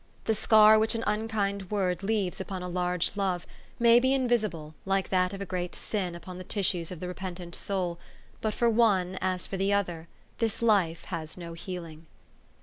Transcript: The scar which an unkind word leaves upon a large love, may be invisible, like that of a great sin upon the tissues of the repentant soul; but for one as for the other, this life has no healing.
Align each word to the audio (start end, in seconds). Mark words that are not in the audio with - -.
The 0.25 0.33
scar 0.33 0.79
which 0.79 0.95
an 0.95 1.03
unkind 1.05 1.69
word 1.69 2.01
leaves 2.01 2.41
upon 2.41 2.63
a 2.63 2.67
large 2.67 3.15
love, 3.15 3.45
may 3.77 3.99
be 3.99 4.15
invisible, 4.15 4.73
like 4.83 5.09
that 5.09 5.31
of 5.31 5.41
a 5.41 5.45
great 5.45 5.75
sin 5.75 6.15
upon 6.15 6.39
the 6.39 6.43
tissues 6.43 6.89
of 6.89 6.99
the 7.01 7.07
repentant 7.07 7.53
soul; 7.53 7.99
but 8.41 8.55
for 8.55 8.67
one 8.67 9.19
as 9.21 9.45
for 9.45 9.57
the 9.57 9.71
other, 9.73 10.07
this 10.39 10.63
life 10.63 11.03
has 11.13 11.37
no 11.37 11.53
healing. 11.53 12.07